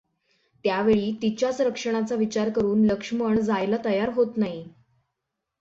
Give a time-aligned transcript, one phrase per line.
[0.65, 4.63] त्यावेळी तिच्याच रक्षणाचा विचार करून लक्ष्मण जायला तयार होत नाही.